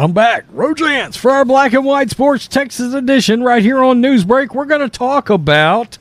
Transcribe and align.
I'm 0.00 0.12
back. 0.12 0.48
Rojance 0.48 1.18
for 1.18 1.30
our 1.30 1.44
Black 1.44 1.74
and 1.74 1.84
White 1.84 2.08
Sports 2.08 2.48
Texas 2.48 2.94
edition 2.94 3.42
right 3.42 3.62
here 3.62 3.84
on 3.84 4.00
Newsbreak. 4.00 4.54
We're 4.54 4.64
going 4.64 4.80
to 4.80 4.88
talk 4.88 5.28
about 5.28 5.98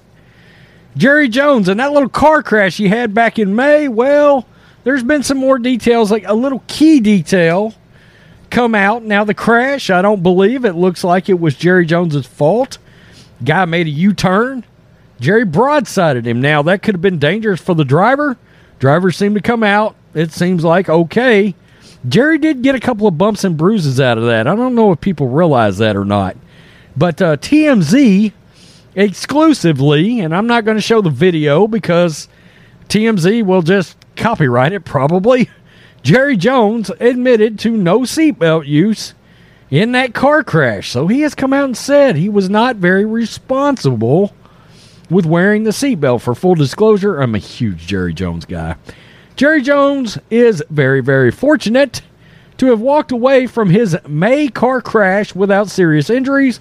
Jerry 0.95 1.27
Jones 1.27 1.67
and 1.67 1.81
that 1.81 1.91
little 1.91 2.07
car 2.07 2.41
crash 2.41 2.77
he 2.77 2.87
had 2.87 3.13
back 3.13 3.37
in 3.37 3.53
May. 3.53 3.89
Well, 3.89 4.47
there's 4.85 5.03
been 5.03 5.21
some 5.21 5.37
more 5.37 5.59
details, 5.59 6.11
like 6.11 6.23
a 6.25 6.33
little 6.33 6.63
key 6.67 7.01
detail 7.01 7.73
come 8.49 8.73
out. 8.73 9.03
Now, 9.03 9.25
the 9.25 9.33
crash, 9.33 9.89
I 9.89 10.01
don't 10.01 10.23
believe 10.23 10.63
it 10.63 10.75
looks 10.75 11.03
like 11.03 11.27
it 11.27 11.37
was 11.37 11.55
Jerry 11.55 11.85
Jones's 11.85 12.25
fault. 12.25 12.77
Guy 13.43 13.65
made 13.65 13.87
a 13.87 13.89
U 13.89 14.13
turn. 14.13 14.63
Jerry 15.19 15.45
broadsided 15.45 16.23
him. 16.23 16.39
Now, 16.39 16.61
that 16.61 16.83
could 16.83 16.95
have 16.95 17.01
been 17.01 17.19
dangerous 17.19 17.59
for 17.59 17.75
the 17.75 17.83
driver. 17.83 18.37
Drivers 18.79 19.17
seem 19.17 19.33
to 19.33 19.41
come 19.41 19.61
out. 19.61 19.97
It 20.13 20.31
seems 20.31 20.63
like 20.63 20.87
okay. 20.87 21.53
Jerry 22.07 22.37
did 22.37 22.61
get 22.61 22.75
a 22.75 22.79
couple 22.79 23.07
of 23.07 23.17
bumps 23.17 23.43
and 23.43 23.57
bruises 23.57 23.99
out 23.99 24.17
of 24.17 24.25
that. 24.25 24.47
I 24.47 24.55
don't 24.55 24.75
know 24.75 24.91
if 24.91 25.01
people 25.01 25.27
realize 25.27 25.77
that 25.79 25.97
or 25.97 26.05
not. 26.05 26.37
But 26.95 27.21
uh, 27.21 27.37
TMZ 27.37 28.33
exclusively, 28.95 30.19
and 30.19 30.35
I'm 30.35 30.47
not 30.47 30.65
going 30.65 30.77
to 30.77 30.81
show 30.81 31.01
the 31.01 31.09
video 31.09 31.67
because 31.67 32.27
TMZ 32.87 33.43
will 33.43 33.61
just 33.61 33.97
copyright 34.15 34.73
it 34.73 34.85
probably. 34.85 35.49
Jerry 36.03 36.37
Jones 36.37 36.89
admitted 36.99 37.59
to 37.59 37.71
no 37.71 38.01
seatbelt 38.01 38.65
use 38.65 39.13
in 39.69 39.91
that 39.91 40.13
car 40.13 40.43
crash. 40.43 40.89
So 40.89 41.07
he 41.07 41.21
has 41.21 41.35
come 41.35 41.53
out 41.53 41.65
and 41.65 41.77
said 41.77 42.15
he 42.15 42.29
was 42.29 42.49
not 42.49 42.77
very 42.77 43.05
responsible 43.05 44.33
with 45.09 45.25
wearing 45.25 45.63
the 45.63 45.71
seatbelt. 45.71 46.21
For 46.21 46.33
full 46.33 46.55
disclosure, 46.55 47.19
I'm 47.19 47.35
a 47.35 47.39
huge 47.39 47.85
Jerry 47.85 48.13
Jones 48.13 48.45
guy. 48.45 48.75
Jerry 49.39 49.61
Jones 49.61 50.17
is 50.29 50.61
very, 50.69 50.99
very 50.99 51.31
fortunate 51.31 52.01
to 52.57 52.65
have 52.65 52.81
walked 52.81 53.13
away 53.13 53.47
from 53.47 53.69
his 53.69 53.97
May 54.05 54.49
car 54.49 54.81
crash 54.81 55.33
without 55.33 55.69
serious 55.69 56.09
injuries 56.09 56.59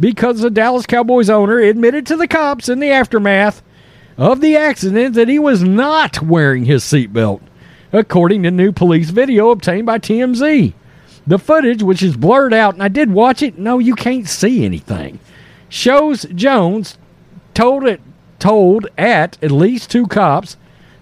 because 0.00 0.40
the 0.40 0.50
Dallas 0.50 0.86
Cowboys 0.86 1.30
owner 1.30 1.60
admitted 1.60 2.08
to 2.08 2.16
the 2.16 2.26
cops 2.26 2.68
in 2.68 2.80
the 2.80 2.90
aftermath 2.90 3.62
of 4.18 4.40
the 4.40 4.56
accident 4.56 5.14
that 5.14 5.28
he 5.28 5.38
was 5.38 5.62
not 5.62 6.20
wearing 6.20 6.64
his 6.64 6.82
seatbelt, 6.82 7.42
according 7.92 8.42
to 8.42 8.50
new 8.50 8.72
police 8.72 9.10
video 9.10 9.50
obtained 9.50 9.86
by 9.86 10.00
TMZ. 10.00 10.74
The 11.28 11.38
footage, 11.38 11.84
which 11.84 12.02
is 12.02 12.16
blurred 12.16 12.52
out, 12.52 12.74
and 12.74 12.82
I 12.82 12.88
did 12.88 13.12
watch 13.12 13.40
it, 13.40 13.56
no, 13.56 13.78
you 13.78 13.94
can't 13.94 14.28
see 14.28 14.64
anything, 14.64 15.20
shows 15.68 16.26
Jones 16.34 16.98
told 17.54 17.84
it 17.84 18.00
told 18.40 18.88
at 18.98 19.40
at 19.44 19.52
least 19.52 19.92
two 19.92 20.08
cops 20.08 20.56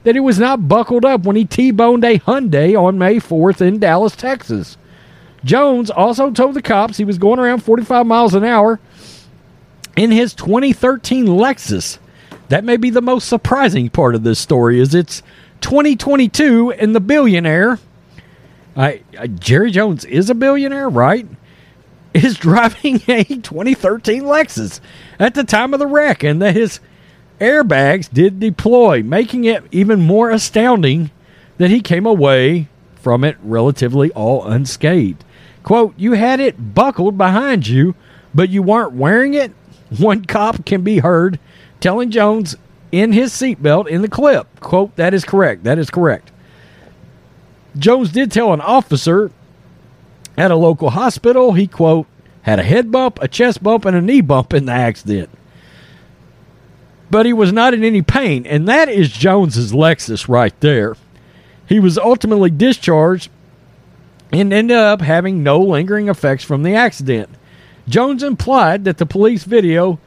that 0.08 0.16
he 0.16 0.20
was 0.20 0.38
not 0.38 0.66
buckled 0.68 1.04
up 1.04 1.24
when 1.24 1.36
he 1.36 1.44
T-boned 1.44 2.02
a 2.02 2.18
Hyundai 2.20 2.74
on 2.74 2.96
May 2.96 3.16
4th 3.16 3.60
in 3.60 3.78
Dallas, 3.78 4.16
Texas. 4.16 4.78
Jones 5.44 5.90
also 5.90 6.30
told 6.30 6.54
the 6.54 6.62
cops 6.62 6.96
he 6.96 7.04
was 7.04 7.18
going 7.18 7.38
around 7.38 7.62
45 7.62 8.06
miles 8.06 8.32
an 8.32 8.42
hour 8.42 8.80
in 9.98 10.10
his 10.10 10.32
2013 10.32 11.26
Lexus. 11.26 11.98
That 12.48 12.64
may 12.64 12.78
be 12.78 12.88
the 12.88 13.02
most 13.02 13.28
surprising 13.28 13.90
part 13.90 14.14
of 14.14 14.22
this 14.22 14.38
story 14.38 14.80
is 14.80 14.94
it's 14.94 15.22
2022 15.60 16.72
and 16.72 16.94
the 16.94 17.00
billionaire 17.00 17.78
I, 18.74 19.02
I 19.18 19.26
Jerry 19.26 19.70
Jones 19.70 20.06
is 20.06 20.30
a 20.30 20.34
billionaire, 20.34 20.88
right? 20.88 21.26
Is 22.14 22.34
driving 22.38 23.02
a 23.08 23.24
2013 23.24 24.22
Lexus 24.22 24.80
at 25.18 25.34
the 25.34 25.44
time 25.44 25.74
of 25.74 25.80
the 25.80 25.86
wreck 25.86 26.22
and 26.22 26.40
that 26.40 26.56
his 26.56 26.80
airbags 27.40 28.12
did 28.12 28.40
deploy, 28.40 29.02
making 29.02 29.44
it 29.44 29.64
even 29.70 30.00
more 30.00 30.30
astounding 30.30 31.10
that 31.58 31.70
he 31.70 31.80
came 31.80 32.06
away 32.06 32.68
from 32.96 33.24
it 33.24 33.36
relatively 33.42 34.10
all 34.12 34.46
unscathed. 34.46 35.24
Quote, 35.62 35.94
You 35.96 36.12
had 36.12 36.40
it 36.40 36.74
buckled 36.74 37.18
behind 37.18 37.66
you, 37.66 37.94
but 38.34 38.48
you 38.48 38.62
weren't 38.62 38.92
wearing 38.92 39.34
it? 39.34 39.52
One 39.96 40.24
cop 40.24 40.64
can 40.64 40.82
be 40.82 40.98
heard 40.98 41.38
telling 41.80 42.10
Jones 42.10 42.56
in 42.90 43.12
his 43.12 43.32
seatbelt 43.32 43.88
in 43.88 44.02
the 44.02 44.08
clip. 44.08 44.60
Quote, 44.60 44.94
That 44.96 45.14
is 45.14 45.24
correct. 45.24 45.64
That 45.64 45.78
is 45.78 45.90
correct. 45.90 46.30
Jones 47.76 48.10
did 48.10 48.32
tell 48.32 48.52
an 48.52 48.60
officer 48.60 49.30
at 50.36 50.50
a 50.50 50.56
local 50.56 50.90
hospital 50.90 51.52
he, 51.52 51.66
quote, 51.66 52.06
had 52.42 52.58
a 52.58 52.64
head 52.64 52.90
bump, 52.90 53.18
a 53.20 53.28
chest 53.28 53.62
bump, 53.62 53.84
and 53.84 53.96
a 53.96 54.00
knee 54.00 54.20
bump 54.20 54.54
in 54.54 54.66
the 54.66 54.72
accident 54.72 55.28
but 57.10 57.26
he 57.26 57.32
was 57.32 57.52
not 57.52 57.74
in 57.74 57.84
any 57.84 58.02
pain. 58.02 58.46
And 58.46 58.68
that 58.68 58.88
is 58.88 59.10
Jones's 59.10 59.72
Lexus 59.72 60.28
right 60.28 60.58
there. 60.60 60.96
He 61.66 61.80
was 61.80 61.98
ultimately 61.98 62.50
discharged 62.50 63.30
and 64.32 64.52
ended 64.52 64.76
up 64.76 65.00
having 65.00 65.42
no 65.42 65.60
lingering 65.60 66.08
effects 66.08 66.44
from 66.44 66.62
the 66.62 66.74
accident. 66.74 67.30
Jones 67.88 68.22
implied 68.22 68.84
that 68.84 68.98
the 68.98 69.06
police 69.06 69.44
video, 69.44 69.98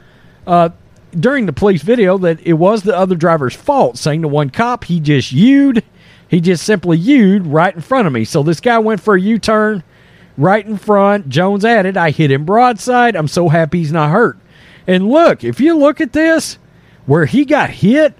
uh, 0.46 0.70
during 1.18 1.46
the 1.46 1.52
police 1.52 1.82
video, 1.82 2.16
that 2.18 2.40
it 2.40 2.54
was 2.54 2.82
the 2.82 2.96
other 2.96 3.16
driver's 3.16 3.54
fault, 3.54 3.98
saying 3.98 4.22
to 4.22 4.28
one 4.28 4.50
cop, 4.50 4.84
he 4.84 5.00
just 5.00 5.32
U'd, 5.32 5.82
he 6.28 6.40
just 6.40 6.64
simply 6.64 6.96
U'd 6.98 7.46
right 7.46 7.74
in 7.74 7.80
front 7.80 8.06
of 8.06 8.12
me. 8.12 8.24
So 8.24 8.42
this 8.42 8.60
guy 8.60 8.78
went 8.78 9.00
for 9.00 9.16
a 9.16 9.20
U 9.20 9.38
turn 9.38 9.82
right 10.38 10.64
in 10.64 10.76
front. 10.78 11.28
Jones 11.28 11.64
added, 11.64 11.96
I 11.96 12.10
hit 12.10 12.30
him 12.30 12.44
broadside. 12.44 13.16
I'm 13.16 13.28
so 13.28 13.48
happy 13.48 13.78
he's 13.78 13.92
not 13.92 14.10
hurt. 14.10 14.38
And 14.86 15.08
look, 15.08 15.44
if 15.44 15.60
you 15.60 15.76
look 15.76 16.00
at 16.00 16.12
this, 16.12 16.58
where 17.06 17.26
he 17.26 17.44
got 17.44 17.70
hit, 17.70 18.14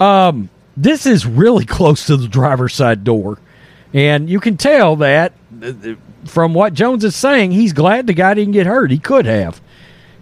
um, 0.00 0.48
this 0.76 1.06
is 1.06 1.26
really 1.26 1.64
close 1.66 2.06
to 2.06 2.16
the 2.16 2.28
driver's 2.28 2.74
side 2.74 3.04
door. 3.04 3.38
And 3.94 4.28
you 4.30 4.40
can 4.40 4.56
tell 4.56 4.96
that 4.96 5.32
uh, 5.62 5.72
from 6.24 6.54
what 6.54 6.74
Jones 6.74 7.04
is 7.04 7.14
saying, 7.14 7.52
he's 7.52 7.72
glad 7.72 8.06
the 8.06 8.14
guy 8.14 8.34
didn't 8.34 8.52
get 8.52 8.66
hurt. 8.66 8.90
He 8.90 8.98
could 8.98 9.26
have. 9.26 9.60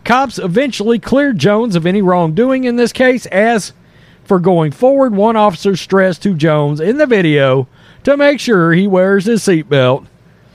Cops 0.05 0.39
eventually 0.39 0.99
cleared 0.99 1.39
Jones 1.39 1.77
of 1.77 1.87
any 1.87 2.03
wrongdoing 2.03 2.65
in 2.65 2.77
this 2.77 2.93
case. 2.93 3.27
As 3.27 3.73
for 4.25 4.41
going 4.41 4.73
forward, 4.73 5.15
one 5.15 5.37
officer 5.37 5.77
stressed 5.77 6.23
to 6.23 6.35
Jones 6.35 6.81
in 6.81 6.97
the 6.97 7.07
video 7.07 7.69
to 8.05 8.17
make 8.17 8.41
sure 8.41 8.73
he 8.73 8.87
wears 8.87 9.27
his 9.27 9.43
seatbelt 9.43 10.07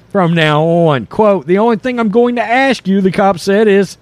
from 0.09 0.33
now 0.33 0.63
on. 0.63 1.05
Quote, 1.05 1.45
the 1.45 1.57
only 1.57 1.77
thing 1.77 1.99
I'm 1.99 2.09
going 2.09 2.35
to 2.35 2.43
ask 2.43 2.87
you, 2.87 3.01
the 3.01 3.11
cop 3.11 3.37
said, 3.37 3.67
is 3.67 3.97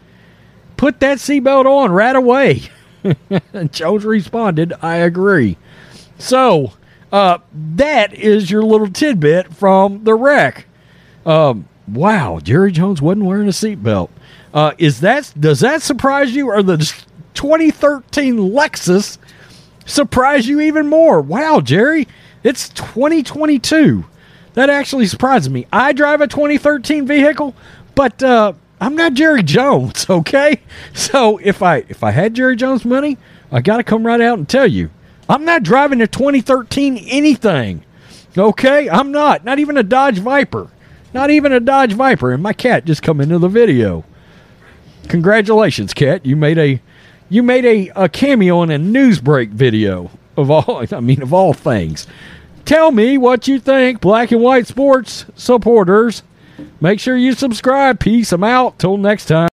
put 0.78 1.00
that 1.02 1.18
seatbelt 1.18 1.66
on 1.66 1.91
right 1.91 2.16
away. 2.16 2.62
Jones 3.72 4.06
responded, 4.06 4.74
I 4.81 4.97
agree. 4.97 5.58
So, 6.18 6.74
uh, 7.12 7.40
that 7.75 8.14
is 8.14 8.50
your 8.50 8.64
little 8.64 8.90
tidbit 8.90 9.53
from 9.53 10.03
the 10.03 10.16
wreck. 10.16 10.66
Um, 11.25 11.68
wow, 11.88 12.40
Jerry 12.40 12.72
Jones 12.72 13.02
wasn't 13.02 13.25
wearing 13.25 13.47
a 13.47 13.52
seatbelt. 13.52 14.09
Uh, 14.53 14.74
is 14.78 15.00
that 15.02 15.34
does 15.40 15.59
that 15.62 15.81
surprise 15.81 16.36
you, 16.36 16.50
or 16.50 16.62
the 16.62 16.78
2013 17.34 18.38
Lexus 18.38 19.18
surprise 19.85 20.47
you 20.47 20.59
even 20.59 20.88
more? 20.88 21.22
Wow, 21.22 21.59
Jerry, 21.59 22.08
it's 22.44 22.70
2022. 22.70 24.06
That 24.53 24.70
actually 24.70 25.08
surprises 25.08 25.50
me. 25.50 25.66
I 25.74 25.94
drive 25.94 26.22
a 26.22 26.28
2013 26.28 27.08
vehicle, 27.08 27.56
but 27.96 28.22
uh, 28.22 28.53
I'm 28.84 28.96
not 28.96 29.14
Jerry 29.14 29.44
Jones, 29.44 30.06
okay? 30.10 30.60
So 30.94 31.38
if 31.38 31.62
I 31.64 31.86
if 31.88 32.04
I 32.04 32.12
had 32.12 32.34
Jerry 32.34 32.58
Jones 32.58 32.84
money, 32.84 33.18
I 33.50 33.62
got 33.62 33.78
to 33.78 33.84
come 33.84 34.06
right 34.06 34.20
out 34.20 34.38
and 34.38 34.50
tell 34.50 34.68
you, 34.68 34.90
I'm 35.30 35.46
not 35.46 35.64
driving 35.64 36.02
a 36.02 36.08
2013 36.08 36.98
anything. 36.98 37.86
Okay? 38.38 38.90
I'm 38.90 39.14
not. 39.14 39.46
Not 39.46 39.60
even 39.60 39.78
a 39.78 39.84
Dodge 39.84 40.18
Viper. 40.18 40.70
Not 41.14 41.30
even 41.30 41.54
a 41.54 41.62
Dodge 41.62 41.94
Viper. 41.94 42.34
And 42.34 42.44
my 42.44 42.52
cat 42.52 42.84
just 42.84 43.02
come 43.02 43.22
into 43.22 43.40
the 43.40 43.48
video. 43.48 44.04
Congratulations, 45.08 45.94
cat. 45.94 46.26
You 46.26 46.36
made 46.36 46.58
a 46.58 46.82
you 47.29 47.41
made 47.41 47.64
a, 47.64 47.90
a 47.96 48.09
cameo 48.09 48.64
in 48.64 48.72
a 48.72 48.78
newsbreak 48.78 49.52
video 49.52 50.12
of 50.36 50.52
all 50.52 50.86
I 50.91 51.00
mean 51.00 51.22
of 51.22 51.34
all 51.34 51.53
things. 51.53 52.06
Tell 52.66 52.91
me 52.91 53.18
what 53.18 53.47
you 53.47 53.62
think, 53.62 54.02
black 54.02 54.34
and 54.34 54.41
white 54.41 54.68
sports 54.68 55.26
supporters. 55.36 56.22
Make 56.84 57.00
sure 57.00 57.16
you 57.16 57.32
subscribe. 57.32 58.02
Peace. 58.02 58.34
I'm 58.34 58.44
out. 58.44 58.78
Till 58.78 58.97
next 58.97 59.28
time. 59.28 59.53